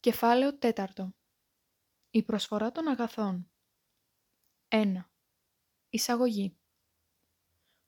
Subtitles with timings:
[0.00, 1.14] Κεφάλαιο τέταρτο.
[2.10, 3.50] Η προσφορά των αγαθών.
[4.68, 5.04] 1.
[5.88, 6.58] Εισαγωγή.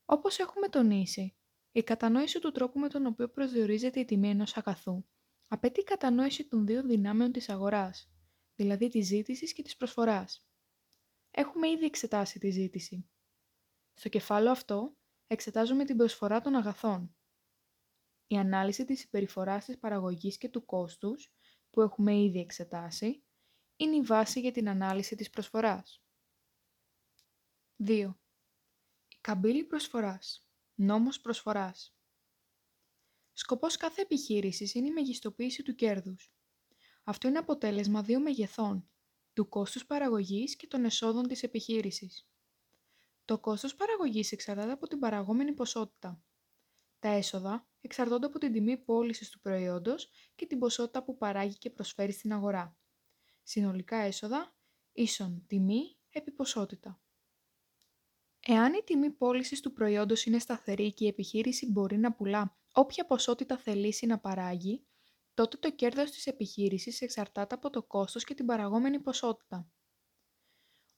[0.05, 1.37] Όπως έχουμε τονίσει,
[1.73, 5.05] η κατανόηση του τρόπου με τον οποίο προσδιορίζεται η τιμή ενός αγαθού
[5.49, 8.13] απαιτεί κατανόηση των δύο δυνάμεων της αγοράς,
[8.55, 10.47] δηλαδή της ζήτησης και της προσφοράς.
[11.31, 13.11] Έχουμε ήδη εξετάσει τη ζήτηση.
[13.95, 17.17] Στο κεφάλαιο αυτό εξετάζουμε την προσφορά των αγαθών.
[18.27, 21.33] Η ανάλυση της συμπεριφοράς της παραγωγής και του κόστους
[21.73, 23.23] που έχουμε ήδη εξετάσει,
[23.77, 26.03] είναι η βάση για την ανάλυση της προσφοράς.
[27.77, 28.19] 2.
[29.09, 30.49] Η καμπύλη προσφοράς.
[30.75, 31.97] Νόμος προσφοράς.
[33.33, 36.33] Σκοπός κάθε επιχείρησης είναι η μεγιστοποίηση του κέρδους.
[37.05, 38.91] Αυτό είναι αποτέλεσμα δύο μεγεθών,
[39.33, 42.29] του κόστους παραγωγής και των εσόδων της επιχείρησης.
[43.25, 46.23] Το κόστος παραγωγής εξαρτάται από την παραγόμενη ποσότητα.
[47.03, 51.71] Τα έσοδα εξαρτώνται από την τιμή πώλησης του προϊόντος και την ποσότητα που παράγει και
[51.71, 52.77] προσφέρει στην αγορά.
[53.43, 54.55] Συνολικά έσοδα
[54.93, 57.01] ίσον τιμή επί ποσότητα.
[58.41, 63.07] Εάν η τιμή πώλησης του προϊόντος είναι σταθερή και η επιχείρηση μπορεί να πουλά όποια
[63.07, 64.87] ποσότητα θελήσει να παράγει,
[65.35, 69.71] τότε το κέρδος της επιχείρησης εξαρτάται από το κόστος και την παραγόμενη ποσότητα.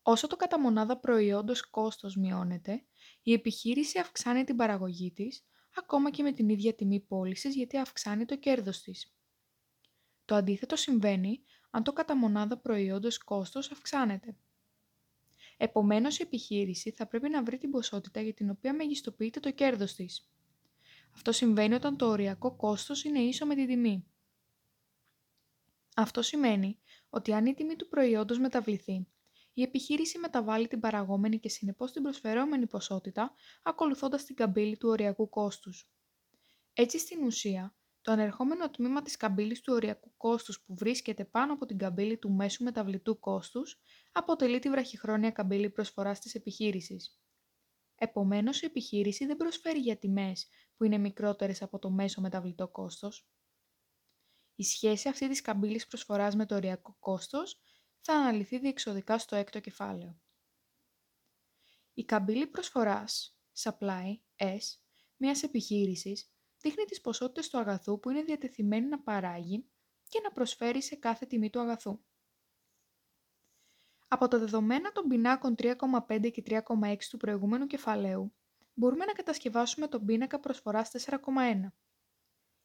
[0.03, 2.85] Όσο το κατά μονάδα προϊόντος κόστος μειώνεται,
[3.23, 8.25] η επιχείρηση αυξάνει την παραγωγή της, ακόμα και με την ίδια τιμή πώλησης γιατί αυξάνει
[8.25, 9.15] το κέρδος της.
[10.25, 14.37] Το αντίθετο συμβαίνει αν το κατά μονάδα προϊόντος κόστος αυξάνεται.
[15.57, 19.95] Επομένως, η επιχείρηση θα πρέπει να βρει την ποσότητα για την οποία μεγιστοποιείται το κέρδος
[19.95, 20.31] της.
[21.15, 24.05] Αυτό συμβαίνει όταν το οριακό κόστος είναι ίσο με τη τιμή.
[25.97, 26.79] Αυτό σημαίνει
[27.09, 29.07] ότι αν η τιμή του προϊόντος μεταβληθεί,
[29.55, 35.29] η επιχείρηση μεταβάλλει την παραγόμενη και συνεπώς την προσφερόμενη ποσότητα, ακολουθώντας την καμπύλη του οριακού
[35.29, 35.91] κόστους.
[36.73, 41.67] Έτσι στην ουσία, το ανερχόμενο τμήμα της καμπύλης του οριακού κόστους που βρίσκεται πάνω από
[41.67, 43.81] την καμπύλη του μέσου μεταβλητού κόστους,
[44.13, 47.19] αποτελεί τη βραχυχρόνια καμπύλη προσφοράς της επιχείρησης.
[47.95, 53.29] Επομένως, η επιχείρηση δεν προσφέρει για τιμές που είναι μικρότερες από το μέσο μεταβλητό κόστος.
[54.55, 57.61] Η σχέση αυτή της καμπύλης προσφοράς με το οριακό κόστος
[58.07, 60.21] θα αναλυθεί διεξοδικά στο έκτο κεφάλαιο.
[61.95, 64.59] Η καμπύλη προσφοράς, supply, S,
[65.17, 69.69] μιας επιχείρησης, δείχνει τις ποσότητες του αγαθού που είναι διατεθειμένη να παράγει
[70.09, 72.01] και να προσφέρει σε κάθε τιμή του αγαθού.
[74.09, 78.35] Από τα δεδομένα των πινάκων 3,5 και 3,6 του προηγούμενου κεφαλαίου,
[78.75, 81.73] μπορούμε να κατασκευάσουμε τον πίνακα προσφοράς 4,1.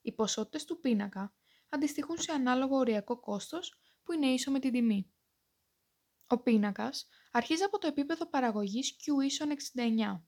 [0.02, 1.34] Οι ποσότητες του πίνακα
[1.70, 5.14] αντιστοιχούν σε ανάλογο οριακό κόστος που είναι ίσο με την τιμή.
[6.32, 10.24] Ο πίνακας αρχίζει από το επίπεδο παραγωγής Q ίσον 69,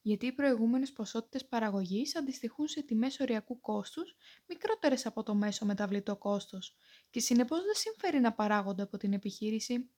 [0.00, 4.16] γιατί οι προηγούμενες ποσότητες παραγωγής αντιστοιχούν σε τιμές οριακού κόστους
[4.46, 6.76] μικρότερες από το μέσο μεταβλητό κόστος
[7.10, 9.90] και συνεπώς δεν συμφέρει να παράγονται από την επιχείρηση.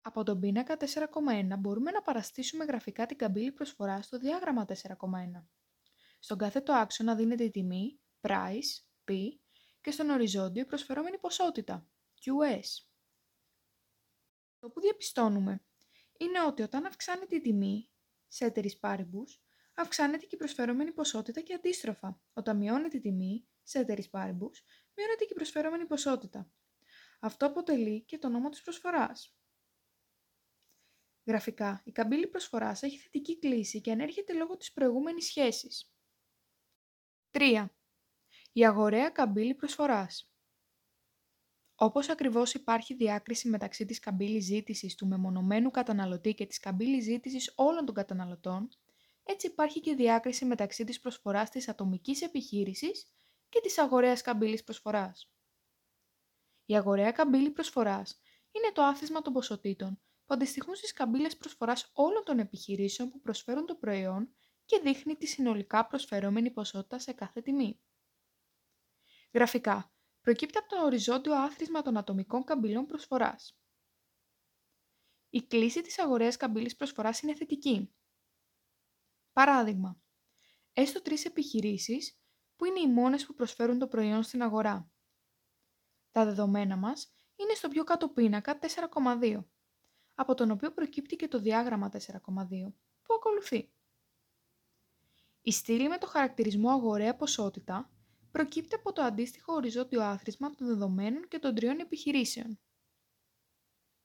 [0.00, 5.46] Από τον πίνακα 4,1 μπορούμε να παραστήσουμε γραφικά την καμπύλη προσφοράς στο διάγραμμα 4,1.
[6.18, 9.14] Στον κάθετο άξονα δίνεται η τιμή, price, P,
[9.80, 11.86] και στον οριζόντιο η προσφερόμενη ποσότητα,
[12.20, 12.86] QS.
[14.66, 15.64] Το που διαπιστώνουμε
[16.18, 17.90] είναι ότι όταν αυξάνεται η τιμή,
[18.28, 19.42] σε εταιρείς πάρυμπους,
[19.74, 22.20] αυξάνεται και η προσφερόμενη ποσότητα και αντίστροφα.
[22.32, 24.62] Όταν μειώνεται η τιμή, σε εταιρείς πάρυμπους,
[24.94, 26.50] μειώνεται και η προσφερόμενη ποσότητα.
[27.20, 29.36] Αυτό αποτελεί και το νόμο της προσφοράς.
[31.26, 35.94] Γραφικά, η καμπύλη προσφοράς έχει θετική κλίση και ανέρχεται λόγω της προηγούμενης σχέσης.
[37.30, 37.68] 3.
[38.52, 40.35] Η αγοραία καμπύλη προσφοράς.
[41.78, 47.52] Όπως ακριβώς υπάρχει διάκριση μεταξύ της καμπύλης ζήτησης του μεμονωμένου καταναλωτή και της καμπύλης ζήτησης
[47.56, 48.68] όλων των καταναλωτών,
[49.22, 53.12] έτσι υπάρχει και διάκριση μεταξύ της προσφοράς της ατομικής επιχείρησης
[53.48, 55.30] και της αγοραίας καμπύλης προσφοράς.
[56.64, 58.20] Η αγοραία καμπύλη προσφοράς
[58.50, 63.66] είναι το άθροισμα των ποσοτήτων που αντιστοιχούν στις καμπύλες προσφοράς όλων των επιχειρήσεων που προσφέρουν
[63.66, 64.28] το προϊόν
[64.64, 67.80] και δείχνει τη συνολικά προσφερόμενη ποσότητα σε κάθε τιμή.
[69.32, 69.95] Γραφικά,
[70.26, 73.58] προκύπτει από το οριζόντιο άθροισμα των ατομικών καμπυλών προσφοράς.
[75.30, 77.94] Η κλίση της αγοραίας καμπύλης προσφοράς είναι θετική.
[79.32, 80.00] Παράδειγμα,
[80.72, 82.20] έστω τρεις επιχειρήσεις
[82.56, 84.90] που είναι οι μόνες που προσφέρουν το προϊόν στην αγορά.
[86.10, 89.44] Τα δεδομένα μας είναι στο πιο κάτω πίνακα 4,2,
[90.14, 93.72] από τον οποίο προκύπτει και το διάγραμμα 4,2, που ακολουθεί.
[95.40, 97.90] Η στήλη με το χαρακτηρισμό αγοραία ποσότητα
[98.36, 102.60] προκύπτει από το αντίστοιχο οριζόντιο άθροισμα των δεδομένων και των τριών επιχειρήσεων.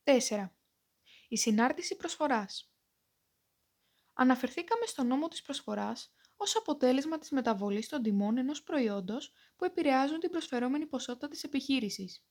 [0.04, 0.50] 4.
[1.28, 2.74] Η συνάρτηση προσφοράς.
[4.14, 10.20] Αναφερθήκαμε στο νόμο της προσφοράς ως αποτέλεσμα της μεταβολής των τιμών ενός προϊόντος που επηρεάζουν
[10.20, 12.26] την προσφερόμενη ποσότητα της επιχείρησης.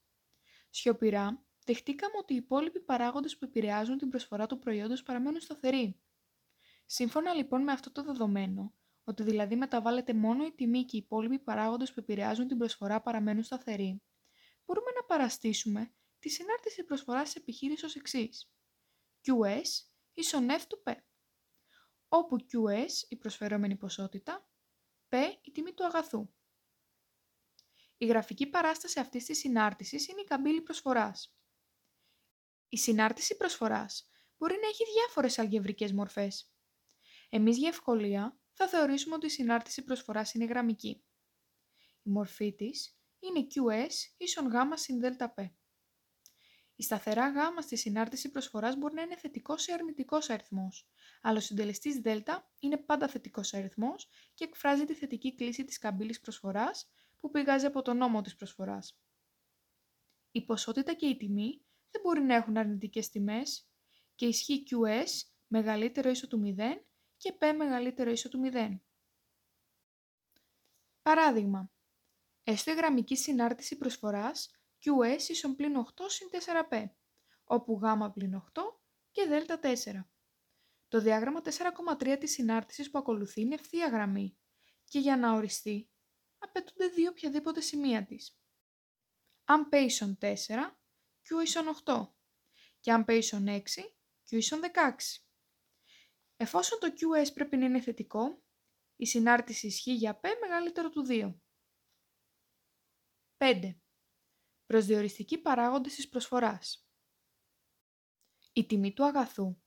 [0.71, 6.01] Σιωπηρά, δεχτήκαμε ότι οι υπόλοιποι παράγοντες που επηρεάζουν την προσφορά του προϊόντος παραμένουν σταθεροί.
[6.87, 8.75] Σύμφωνα λοιπόν με αυτό το δεδομένο,
[9.05, 13.43] ότι δηλαδή μεταβάλλεται μόνο η τιμή και οι υπόλοιποι παράγοντες που επηρεάζουν την προσφορά παραμένουν
[13.43, 14.03] σταθεροί,
[14.65, 18.53] μπορούμε να παραστήσουμε τη συνάρτηση προσφοράς της επιχείρησης ως εξής.
[19.23, 20.95] QS ίσον F του P,
[22.09, 24.49] όπου QS η προσφερόμενη ποσότητα,
[25.09, 26.33] P η τιμή του αγαθού.
[27.97, 31.37] Η γραφική παράσταση αυτής της συνάρτησης είναι η καμπύλη προσφοράς.
[32.69, 34.09] Η συνάρτηση προσφοράς
[34.39, 36.53] μπορεί να έχει διάφορες αλγευρικές μορφές.
[37.29, 41.05] Εμείς για ευκολία θα θεωρήσουμε ότι η συνάρτηση προσφοράς είναι γραμμική.
[42.03, 45.39] Η μορφή της είναι QS ίσον Γ συν ΔΠ.
[46.77, 50.89] Η σταθερά γ στη συνάρτηση προσφοράς μπορεί να είναι θετικός ή αρνητικός αριθμός,
[51.23, 52.07] αλλά ο συντελεστής Δ
[52.59, 56.91] είναι πάντα θετικός αριθμός και εκφράζει τη θετική κλίση της καμπύλης προσφοράς
[57.21, 59.01] που πηγάζει από τον νόμο της προσφοράς.
[60.31, 63.71] Η ποσότητα και η τιμή δεν μπορεί να έχουν αρνητικές τιμές
[64.15, 66.85] και ισχύει QS μεγαλύτερο ίσο του 0
[67.21, 68.79] και P μεγαλύτερο ίσο του 0.
[71.03, 71.73] Παράδειγμα,
[72.45, 74.51] έστω η γραμμική συνάρτηση προσφοράς
[74.85, 76.85] QS ίσον πλην 8 συν 4P,
[77.45, 78.63] όπου Γ πλην 8
[79.11, 80.05] και Δ 4.
[80.89, 81.41] Το διάγραμμα
[81.99, 84.39] 4,3 της συνάρτησης που ακολουθεί είναι ευθεία γραμμή
[84.85, 85.91] και για να οριστεί
[86.39, 88.41] απαιτούνται δύο οποιαδήποτε σημεία της.
[89.45, 90.35] Αν P ίσον 4,
[91.23, 92.09] Q ίσον 8
[92.81, 93.61] και αν P ίσον 6,
[94.29, 95.30] Q ίσον 16.
[96.43, 98.43] Εφόσον το QS πρέπει να είναι θετικό,
[98.97, 101.35] η συνάρτηση ισχύει για P μεγαλύτερο του 2.
[103.37, 103.79] 5.
[104.67, 106.89] Προσδιοριστικοί παράγοντες της προσφοράς.
[108.53, 109.61] Η τιμή του αγαθού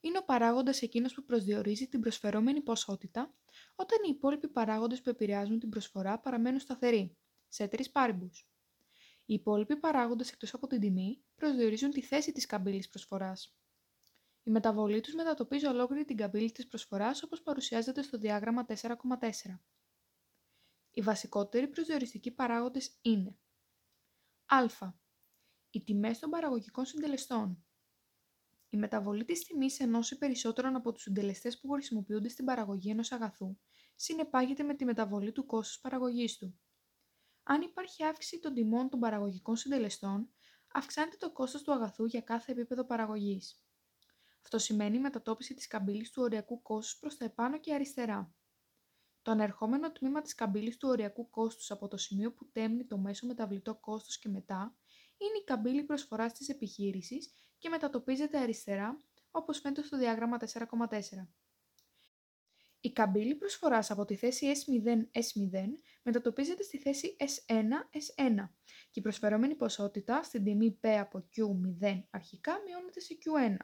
[0.00, 3.34] είναι ο παράγοντας εκείνος που προσδιορίζει την προσφερόμενη ποσότητα
[3.74, 7.16] όταν οι υπόλοιποι παράγοντες που επηρεάζουν την προσφορά παραμένουν σταθεροί,
[7.48, 8.48] σε τρεις πάριμπους.
[9.24, 13.56] Οι υπόλοιποι παράγοντες εκτός από την τιμή προσδιορίζουν τη θέση της καμπύλης προσφοράς.
[14.46, 19.60] Η μεταβολή τους μετατοπίζει ολόκληρη την καμπύλη της προσφοράς όπως παρουσιάζεται στο διάγραμμα 4,4.
[20.90, 23.38] Οι βασικότεροι προσδιοριστικοί παράγοντες είναι
[24.46, 24.92] Α.
[25.70, 27.64] Οι τιμές των παραγωγικών συντελεστών.
[28.68, 33.12] Η μεταβολή της τιμής ενός ή περισσότερων από τους συντελεστές που χρησιμοποιούνται στην παραγωγή ενός
[33.12, 33.56] αγαθού
[33.94, 36.58] συνεπάγεται με τη μεταβολή του κόστους παραγωγής του.
[37.42, 40.30] Αν υπάρχει αύξηση των τιμών των παραγωγικών συντελεστών,
[40.72, 43.63] αυξάνεται το κόστος του αγαθού για κάθε επίπεδο παραγωγής.
[44.44, 48.34] Αυτό σημαίνει μετατόπιση της καμπύλης του οριακού κόστους προς τα επάνω και αριστερά.
[49.22, 53.26] Το ανερχόμενο τμήμα της καμπύλης του οριακού κόστους από το σημείο που τέμνει το μέσο
[53.26, 54.76] μεταβλητό κόστος και μετά
[55.16, 58.96] είναι η καμπύλη προσφοράς της επιχείρησης και μετατοπίζεται αριστερά,
[59.30, 61.28] όπως φαίνεται στο διάγραμμα 4,4.
[62.80, 65.66] Η καμπύλη προσφοράς από τη θέση S0-S0
[66.02, 68.48] μετατοπίζεται στη θέση S1-S1
[68.90, 73.56] και η προσφερόμενη ποσότητα στην τιμή P από Q0 αρχικά μειώνεται σε Q1.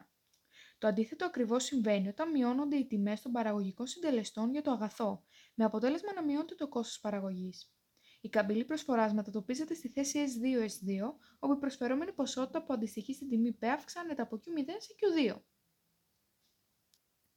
[0.81, 5.23] Το αντίθετο ακριβώς συμβαίνει όταν μειώνονται οι τιμές των παραγωγικών συντελεστών για το αγαθό,
[5.53, 7.73] με αποτέλεσμα να μειώνεται το κόστος παραγωγής.
[8.21, 13.57] Η καμπύλη προσφοράς μετατοπίζεται στη θέση S2-S2, όπου η προσφερόμενη ποσότητα που αντιστοιχεί στην τιμή
[13.61, 15.41] P αυξάνεται από Q0 σε Q2.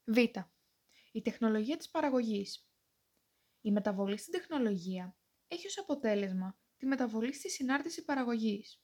[0.05, 0.17] Β.
[1.13, 2.69] Η τεχνολογία της παραγωγής.
[3.61, 5.17] Η μεταβολή στην τεχνολογία
[5.49, 8.84] έχει ως αποτέλεσμα τη μεταβολή στη συνάρτηση παραγωγής.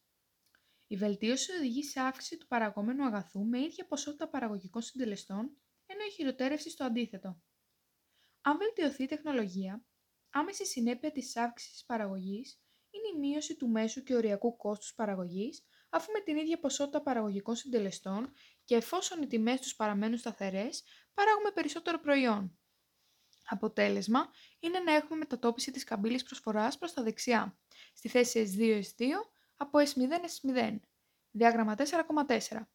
[0.92, 6.10] Η βελτίωση οδηγεί σε αύξηση του παραγόμενου αγαθού με ίδια ποσότητα παραγωγικών συντελεστών, ενώ η
[6.10, 7.40] χειροτέρευση στο αντίθετο.
[8.40, 9.84] Αν βελτιωθεί η τεχνολογία,
[10.30, 12.60] άμεση συνέπεια της αύξησης παραγωγής
[12.90, 17.56] είναι η μείωση του μέσου και οριακού κόστους παραγωγής, αφού με την ίδια ποσότητα παραγωγικών
[17.56, 18.32] συντελεστών
[18.64, 20.82] και εφόσον οι τιμές τους παραμένουν σταθερές,
[21.14, 22.58] παράγουμε περισσότερο προϊόν.
[23.44, 24.28] Αποτέλεσμα
[24.60, 27.58] είναι να έχουμε μετατόπιση της καμπύλης προσφοράς προς τα δεξιά,
[27.94, 29.04] στη θέση S2-S2
[29.62, 30.78] από S0-S0,
[31.30, 32.66] διάγραμμα 4,4.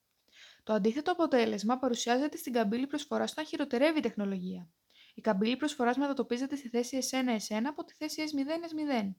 [0.63, 4.69] Το αντίθετο αποτέλεσμα παρουσιάζεται στην καμπύλη προσφοράς όταν χειροτερεύει η τεχνολογία.
[5.13, 9.11] Η καμπύλη προσφοράς μετατοπίζεται στη θέση S1-S1 από τη θέση S0-S0.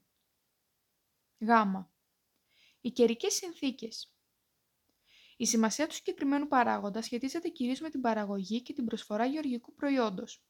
[1.37, 1.49] Γ.
[2.81, 4.13] Οι καιρικές συνθήκες.
[5.37, 10.43] Η σημασία του συγκεκριμένου παράγοντα σχετίζεται κυρίως με την παραγωγή και την προσφορά γεωργικού προϊόντος.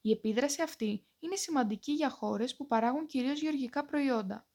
[0.00, 4.46] Η επίδραση αυτή είναι σημαντική για χώρες που παράγουν κυρίως γεωργικά προϊόντα.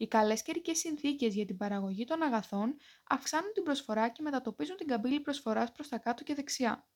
[0.00, 2.76] Οι καλές καιρικές συνθήκες για την παραγωγή των αγαθών
[3.08, 6.88] αυξάνουν την προσφορά και μετατοπίζουν την καμπύλη προσφοράς προς τα κάτω και δεξιά.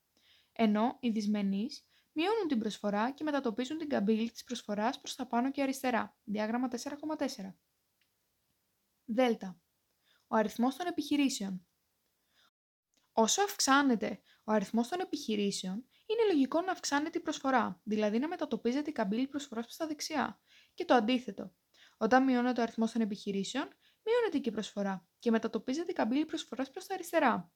[0.52, 5.50] Ενώ οι δυσμενείς μειώνουν την προσφορά και μετατοπίζουν την καμπύλη της προσφοράς προς τα πάνω
[5.50, 6.16] και αριστερά.
[6.24, 7.54] Διάγραμμα 4,4.
[9.04, 9.60] Δέλτα.
[10.26, 11.66] Ο αριθμός των επιχειρήσεων.
[13.12, 18.90] Όσο αυξάνεται ο αριθμός των επιχειρήσεων, είναι λογικό να αυξάνεται η προσφορά, δηλαδή να μετατοπίζεται
[18.90, 20.40] η καμπύλη προσφοράς προς τα δεξιά.
[20.74, 21.54] Και το αντίθετο,
[21.96, 23.68] όταν μειώνεται ο αριθμός των επιχειρήσεων,
[24.04, 27.52] μειώνεται και η προσφορά και μετατοπίζεται η καμπύλη προσφοράς προς τα αριστερά.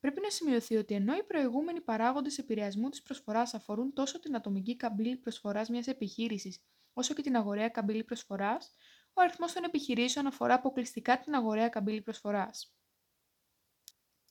[0.00, 4.76] Πρέπει να σημειωθεί ότι ενώ οι προηγούμενοι παράγοντες επηρεασμού της προσφοράς αφορούν τόσο την ατομική
[4.76, 8.74] καμπύλη προσφοράς μιας επιχείρησης όσο και την αγοραία καμπύλη προσφοράς,
[9.12, 12.74] ο αριθμός των επιχειρήσεων αφορά αποκλειστικά την αγοραία καμπύλη προσφοράς.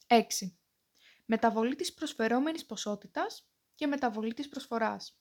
[0.08, 0.58] 6.
[1.26, 5.21] Μεταβολή της προσφερόμενης ποσότητας και μεταβολή της προσφοράς.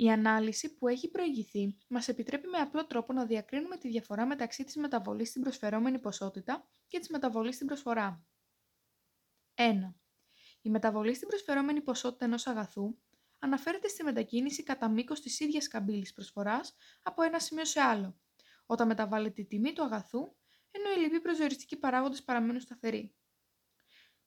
[0.00, 4.64] Η ανάλυση που έχει προηγηθεί μας επιτρέπει με απλό τρόπο να διακρίνουμε τη διαφορά μεταξύ
[4.64, 8.26] της μεταβολής στην προσφερόμενη ποσότητα και της μεταβολής στην προσφορά.
[9.54, 9.62] 1.
[10.62, 12.98] Η μεταβολή στην προσφερόμενη ποσότητα ενός αγαθού
[13.38, 18.20] αναφέρεται στη μετακίνηση κατά μήκος της ίδιας καμπύλης προσφοράς από ένα σημείο σε άλλο,
[18.66, 20.36] όταν μεταβάλλεται η τιμή του αγαθού,
[20.70, 23.14] ενώ οι λοιποί προσδιοριστικοί παράγοντες παραμένουν σταθεροί.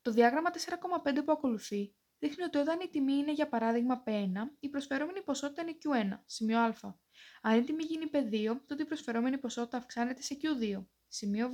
[0.02, 4.70] Το διάγραμμα 4,5 που ακολουθεί δείχνει ότι όταν η τιμή είναι για παράδειγμα P1, η
[4.70, 6.74] προσφερόμενη ποσότητα είναι Q1, σημείο Α.
[7.42, 11.54] Αν η τιμή γίνει P2, τότε η προσφερόμενη ποσότητα αυξάνεται σε Q2, σημείο Β.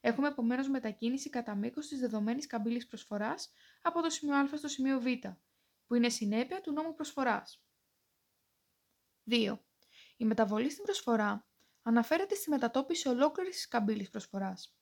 [0.00, 3.52] Έχουμε επομένως μετακίνηση κατά μήκος της δεδομένης καμπύλης προσφοράς
[3.82, 5.06] από το σημείο Α στο σημείο Β,
[5.86, 7.64] που είναι συνέπεια του νόμου προσφοράς.
[9.30, 9.58] 2.
[10.16, 11.48] Η μεταβολή στην προσφορά
[11.82, 14.79] αναφέρεται στη μετατόπιση ολόκληρης της καμπύλης προσφοράς.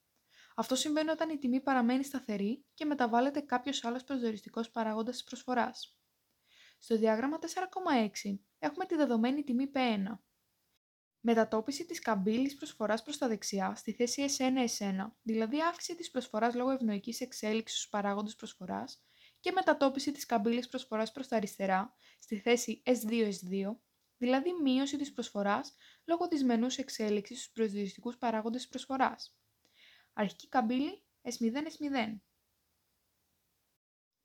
[0.59, 5.99] Αυτό συμβαίνει όταν η τιμή παραμένει σταθερή και μεταβάλλεται κάποιος άλλος προσδιοριστικός παράγοντας της προσφοράς.
[6.79, 10.19] Στο διάγραμμα 4,6 έχουμε τη δεδομένη τιμή P1.
[11.21, 16.71] Μετατόπιση της καμπύλης προσφοράς προς τα δεξιά στη θέση S1-S1, δηλαδή αύξηση της προσφοράς λόγω
[16.71, 19.03] ευνοϊκής εξέλιξης στους παράγοντες προσφοράς
[19.41, 23.77] και μετατόπιση της καμπύλης προσφοράς προς τα αριστερά, στη θέση S2-S2,
[24.17, 25.75] δηλαδή μείωση της προσφοράς
[26.05, 29.38] λόγω της μενούς εξέλιξης στους προσδιοριστικούς παράγοντες της προσφοράς.
[30.21, 32.19] Αρχική καμπύλη S0-S0.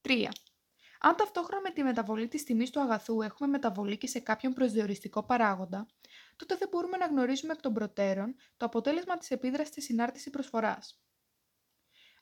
[0.02, 0.28] 3.
[1.00, 5.24] Αν ταυτόχρονα με τη μεταβολή της τιμής του αγαθού έχουμε μεταβολή και σε κάποιον προσδιοριστικό
[5.24, 5.88] παράγοντα,
[6.36, 11.04] τότε δεν μπορούμε να γνωρίζουμε εκ των προτέρων το αποτέλεσμα της επίδρασης της συνάρτησης προσφοράς.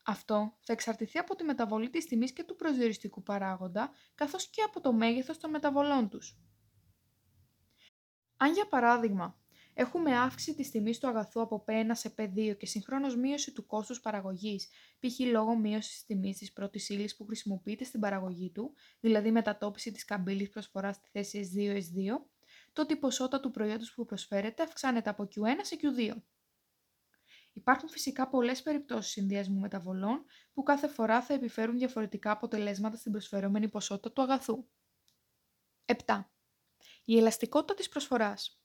[0.04, 4.82] Αυτό θα εξαρτηθεί από τη μεταβολή της τιμής και του προσδιοριστικού παράγοντα, καθώς και από
[4.82, 6.38] το μέγεθος των μεταβολών τους.
[8.38, 9.40] Αν για παράδειγμα
[9.74, 14.00] έχουμε αύξηση της τιμής του αγαθού από P1 σε P2 και συγχρόνως μείωση του κόστους
[14.00, 15.20] παραγωγής, π.χ.
[15.20, 20.06] λόγω μείωσης της τιμής της πρώτης ύλης που χρησιμοποιείται στην παραγωγή του, δηλαδή μετατόπιση της
[20.06, 22.25] καμπύλης προσφοράς στη θέση S2-S2,
[22.74, 26.22] τότε η ποσότητα του προϊόντος που προσφέρεται αυξάνεται από Q1 σε Q2.
[27.54, 33.70] Υπάρχουν φυσικά πολλές περιπτώσεις συνδυασμού μεταβολών που κάθε φορά θα επιφέρουν διαφορετικά αποτελέσματα στην προσφερόμενη
[33.70, 34.66] ποσότητα του αγαθού.
[35.86, 36.25] 7.
[37.06, 38.61] Η ελαστικότητα της προσφοράς.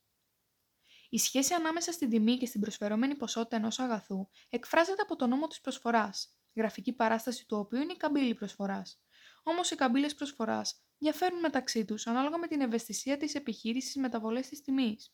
[1.09, 5.47] Η σχέση ανάμεσα στην τιμή και στην προσφερόμενη ποσότητα ενός αγαθού εκφράζεται από το νόμο
[5.47, 9.01] της προσφοράς, γραφική παράσταση του οποίου είναι η καμπύλη προσφοράς.
[9.43, 14.61] Όμως οι καμπύλες προσφοράς διαφέρουν μεταξύ τους ανάλογα με την ευαισθησία της επιχείρησης μεταβολές της
[14.61, 15.11] τιμής.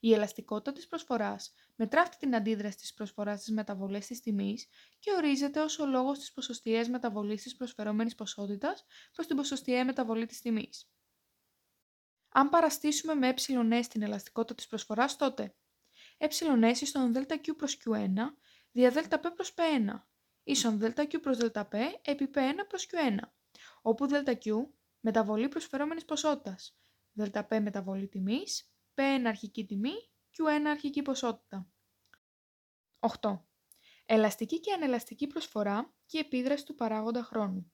[0.00, 5.60] Η ελαστικότητα της προσφοράς μετράφει την αντίδραση της προσφοράς στις μεταβολές της τιμής και ορίζεται
[5.60, 10.90] ως ο λόγος της ποσοστιαίας μεταβολής της προσφερόμενης ποσότητας προς την ποσοστιαία μεταβολή της τιμής.
[12.32, 15.54] Αν παραστήσουμε με ε την ελαστικότητα της προσφοράς, τότε
[16.18, 16.26] ε
[16.80, 18.14] ίσον ΔQ προς Q1
[18.72, 20.00] δια ΔΠ προς P1
[20.42, 23.16] ίσον ΔQ προς ΔΠ επί P1 προς Q1,
[23.82, 24.66] όπου ΔQ
[25.00, 26.78] μεταβολή προσφερόμενης ποσότητας,
[27.12, 31.68] ΔΠ μεταβολή τιμής, P1 αρχική τιμή, Q1 αρχική ποσότητα.
[33.20, 33.46] 8.
[34.06, 37.72] Ελαστική και ανελαστική προσφορά και επίδραση του παράγοντα χρόνου.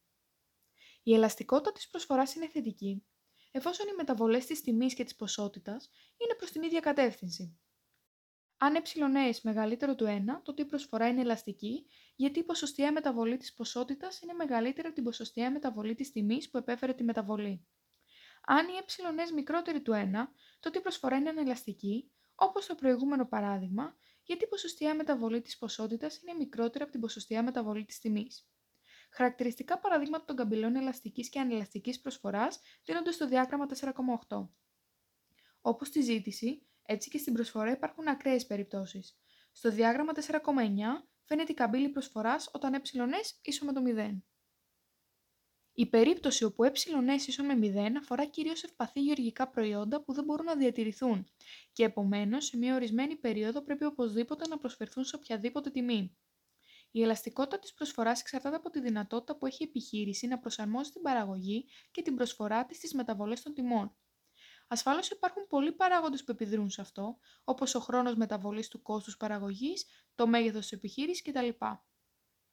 [1.03, 3.07] Η ελαστικότητα της προσφοράς είναι θετική,
[3.51, 7.59] εφόσον οι μεταβολές της τιμής και της ποσότητας είναι προς την ίδια κατεύθυνση.
[8.61, 8.81] Αν ε
[9.43, 11.87] μεγαλύτερο του 1, τότε η προσφορά είναι ελαστική,
[12.17, 16.59] γιατί η ποσοστιαία μεταβολή της ποσότητας είναι μεγαλύτερη από την ποσοστιαία μεταβολή της τιμής που
[16.59, 17.67] επέφερε τη μεταβολή.
[18.51, 18.73] Αν η
[19.21, 19.97] ε μικρότερη του 1,
[20.61, 26.21] τότε η προσφορά είναι ανελαστική, όπως στο προηγούμενο παράδειγμα, γιατί η ποσοστιαία μεταβολή της ποσότητας
[26.23, 28.49] είναι μικρότερη από την ποσοστιαία μεταβολή της τιμής.
[29.09, 33.67] Χαρακτηριστικά παραδείγματα των καμπυλών ελαστικής και ανελαστικής προσφοράς δίνονται στο διάγραμμα
[34.29, 34.49] 4,8.
[35.61, 39.19] Όπως στη ζήτηση, έτσι και στην προσφορά υπάρχουν ακραίες περιπτώσεις.
[39.53, 40.39] Στο διάγραμμα 4,9
[41.25, 42.81] φαίνεται η καμπύλη προσφοράς όταν ε
[43.43, 44.19] ίσο με το 0.
[45.73, 46.73] Η περίπτωση όπου ε
[47.27, 51.27] ίσο με 0 αφορά κυρίως ευπαθή γεωργικά προϊόντα που δεν μπορούν να διατηρηθούν
[51.73, 56.17] και επομένως σε μια ορισμένη περίοδο πρέπει οπωσδήποτε να προσφερθούν σε οποιαδήποτε τιμή.
[56.91, 61.03] Η ελαστικότητα της προσφοράς εξαρτάται από τη δυνατότητα που έχει η επιχείρηση να προσαρμόζει την
[61.03, 63.97] παραγωγή και την προσφορά της στις μεταβολές των τιμών.
[64.69, 69.87] Ασφαλώ υπάρχουν πολλοί παράγοντες που επιδρούν σε αυτό, όπως ο χρόνος μεταβολής του κόστους παραγωγής,
[70.15, 71.49] το μέγεθος της επιχείρησης κτλ.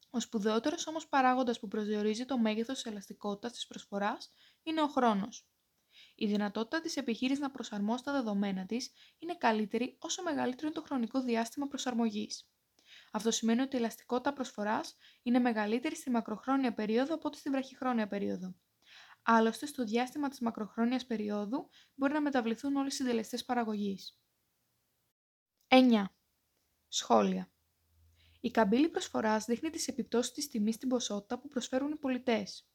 [0.10, 4.30] Ο σπουδαιότερος όμως παράγοντας που προσδιορίζει το μέγεθος της ελαστικότητας της προσφοράς
[4.64, 5.48] είναι ο χρόνος.
[6.16, 10.82] Η δυνατότητα της επιχείρησης να προσαρμόσει τα δεδομένα της είναι καλύτερη όσο μεγαλύτερο είναι το
[10.82, 12.50] χρονικό διάστημα προσαρμογής.
[13.16, 18.08] Αυτό σημαίνει ότι η ελαστικότητα προσφοράς είναι μεγαλύτερη στη μακροχρόνια περίοδο από ό,τι στη βραχυχρόνια
[18.08, 18.56] περίοδο.
[19.22, 24.20] Άλλωστε, στο διάστημα της μακροχρόνιας περίοδου μπορεί να μεταβληθούν όλοι οι συντελεστές παραγωγής.
[25.68, 26.06] 9.
[26.88, 27.52] Σχόλια.
[28.42, 32.70] Η καμπύλη προσφοράς δείχνει τις επιπτώσεις της τιμής στην ποσότητα που προσφέρουν οι πολιτές.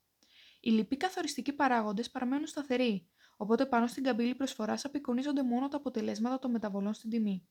[0.60, 6.38] Οι λοιποί καθοριστικοί παράγοντες παραμένουν σταθεροί, οπότε πάνω στην καμπύλη προσφοράς απεικονίζονται μόνο τα αποτελέσματα
[6.38, 7.48] των μεταβολών στην τιμή.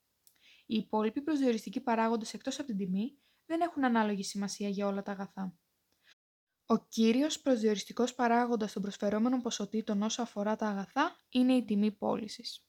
[0.71, 5.11] Οι υπόλοιποι προσδιοριστικοί παράγοντες εκτός από την τιμή δεν έχουν ανάλογη σημασία για όλα τα
[5.11, 5.57] αγαθά.
[6.65, 12.68] Ο κύριος προσδιοριστικός παράγοντας των προσφερόμενων ποσοτήτων όσο αφορά τα αγαθά είναι η τιμή πώλησης.